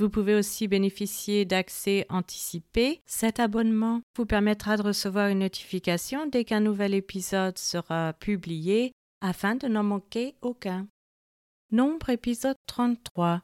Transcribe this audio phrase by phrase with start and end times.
[0.00, 3.02] Vous pouvez aussi bénéficier d'accès anticipé.
[3.04, 9.56] Cet abonnement vous permettra de recevoir une notification dès qu'un nouvel épisode sera publié afin
[9.56, 10.88] de n'en manquer aucun.
[11.70, 13.42] Nombre épisode 33.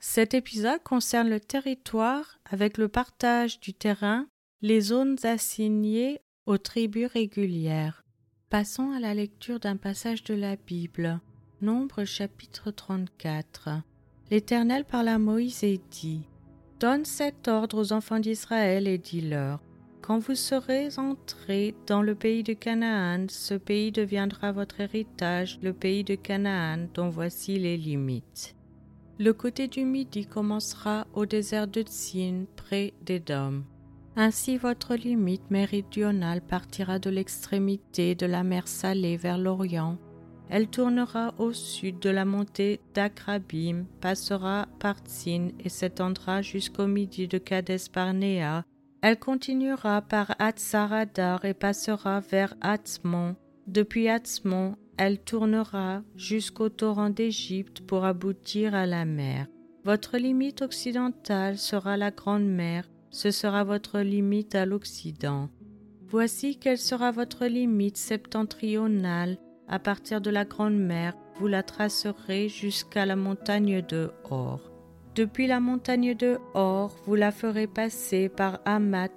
[0.00, 4.26] Cet épisode concerne le territoire avec le partage du terrain,
[4.62, 8.02] les zones assignées aux tribus régulières.
[8.50, 11.20] Passons à la lecture d'un passage de la Bible.
[11.60, 13.84] Nombre chapitre 34.
[14.30, 16.22] L'Éternel parla à Moïse et dit
[16.80, 19.60] Donne cet ordre aux enfants d'Israël et dis-leur
[20.00, 25.74] Quand vous serez entrés dans le pays de Canaan, ce pays deviendra votre héritage, le
[25.74, 28.56] pays de Canaan, dont voici les limites.
[29.18, 33.62] Le côté du midi commencera au désert de Tsin, près d'Édom.
[34.16, 39.98] Ainsi votre limite méridionale partira de l'extrémité de la mer Salée vers l'Orient
[40.48, 47.28] elle tournera au sud de la montée d'Akrabim, passera par Tsin et s'étendra jusqu'au midi
[47.28, 48.64] de Kades Barnea.
[49.00, 53.36] Elle continuera par Hatzaradar et passera vers Hatzmon.
[53.66, 59.46] Depuis Hatzmon, elle tournera jusqu'au torrent d'Égypte pour aboutir à la mer.
[59.84, 65.50] Votre limite occidentale sera la Grande Mer, ce sera votre limite à l'Occident.
[66.06, 69.36] Voici quelle sera votre limite septentrionale
[69.68, 74.60] à partir de la Grande Mer, vous la tracerez jusqu'à la montagne de Hor.
[75.14, 79.10] Depuis la montagne de Hor, vous la ferez passer par Amat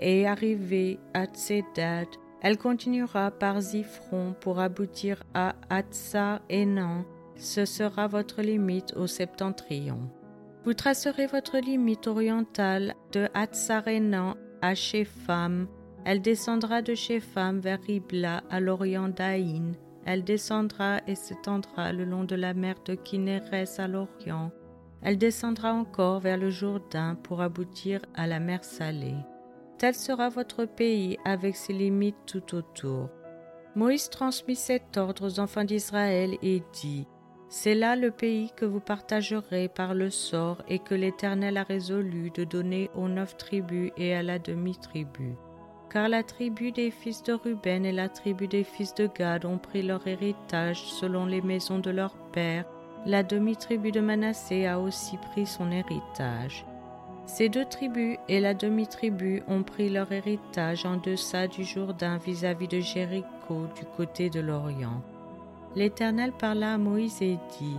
[0.00, 2.08] et arriver à Tsedad.
[2.40, 7.04] Elle continuera par Zifron pour aboutir à Hatzar Enan.
[7.36, 10.10] Ce sera votre limite au septentrion.
[10.64, 15.68] Vous tracerez votre limite orientale de Hatzar Enan à Shepham.
[16.04, 19.72] Elle descendra de Shepham vers Ribla à l'orient d'Aïn.
[20.04, 24.50] Elle descendra et s'étendra le long de la mer de Kinnérès à l'Orient.
[25.00, 29.16] Elle descendra encore vers le Jourdain pour aboutir à la mer Salée.
[29.78, 33.08] Tel sera votre pays avec ses limites tout autour.
[33.74, 37.06] Moïse transmit cet ordre aux enfants d'Israël et dit
[37.48, 42.30] C'est là le pays que vous partagerez par le sort et que l'Éternel a résolu
[42.30, 45.36] de donner aux neuf tribus et à la demi-tribu
[45.92, 49.58] car la tribu des fils de Ruben et la tribu des fils de Gad ont
[49.58, 52.64] pris leur héritage selon les maisons de leur père.
[53.04, 56.64] La demi-tribu de Manassé a aussi pris son héritage.
[57.26, 62.68] Ces deux tribus et la demi-tribu ont pris leur héritage en deçà du Jourdain vis-à-vis
[62.68, 65.02] de Jéricho du côté de l'Orient.
[65.76, 67.76] L'Éternel parla à Moïse et dit,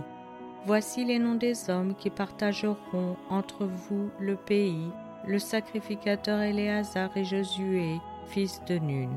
[0.66, 4.88] Voici les noms des hommes qui partageront entre vous le pays
[5.26, 9.10] le sacrificateur Éléazar et Josué, fils de Nun.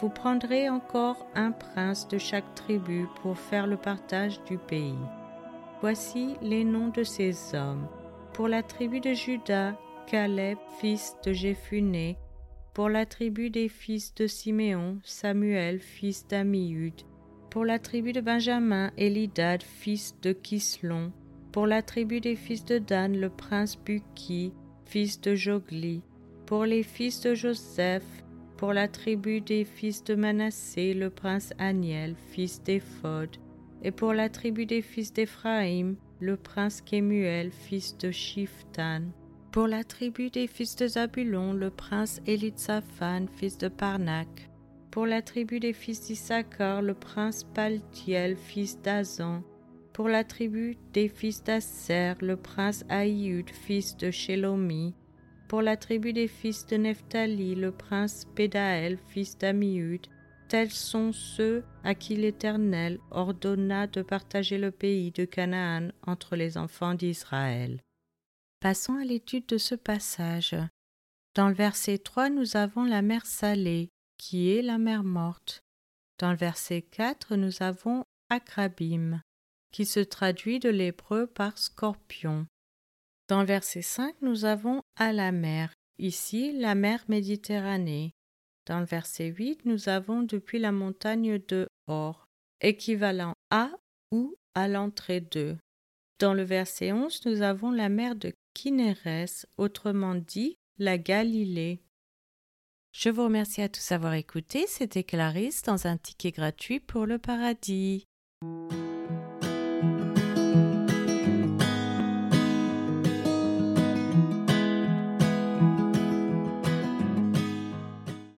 [0.00, 4.98] Vous prendrez encore un prince de chaque tribu pour faire le partage du pays.
[5.80, 7.86] Voici les noms de ces hommes.
[8.32, 12.16] Pour la tribu de Juda, Caleb, fils de Jéphuné.
[12.72, 16.94] Pour la tribu des fils de Siméon, Samuel, fils d'Amiud.
[17.50, 21.12] Pour la tribu de Benjamin, Elidad, fils de Kislon.
[21.52, 24.52] Pour la tribu des fils de Dan, le prince Buki,
[24.90, 26.02] fils de Jogli,
[26.46, 28.24] pour les fils de Joseph,
[28.56, 33.30] pour la tribu des fils de Manassé, le prince Aniel, fils d'Éphod,
[33.84, 39.02] et pour la tribu des fils d'Éphraïm, le prince Kémuel, fils de Shiftan,
[39.52, 44.50] pour la tribu des fils de Zabulon, le prince Elitsaphan, fils de Parnak,
[44.90, 49.44] pour la tribu des fils d'Issachar, le prince Paltiel, fils d'Azan,
[49.92, 54.94] pour la tribu des fils d'Asser, le prince Aïud, fils de Shelomi.
[55.48, 60.06] Pour la tribu des fils de Nephtali, le prince Pédaël, fils d'Amiud.
[60.48, 66.56] Tels sont ceux à qui l'Éternel ordonna de partager le pays de Canaan entre les
[66.56, 67.80] enfants d'Israël.
[68.60, 70.56] Passons à l'étude de ce passage.
[71.34, 75.62] Dans le verset 3, nous avons la mer salée, qui est la mer morte.
[76.18, 79.20] Dans le verset 4, nous avons Akrabim
[79.72, 82.46] qui se traduit de l'hébreu par scorpion.
[83.28, 88.12] Dans le verset 5, nous avons à la mer, ici la mer Méditerranée.
[88.66, 92.26] Dans le verset 8, nous avons depuis la montagne de Or,
[92.60, 93.70] équivalent à
[94.10, 95.56] ou à l'entrée de.
[96.18, 101.82] Dans le verset 11, nous avons la mer de Kinnérès, autrement dit la Galilée.
[102.92, 104.66] Je vous remercie à tous d'avoir écouté.
[104.66, 108.04] C'était Clarisse dans un ticket gratuit pour le paradis.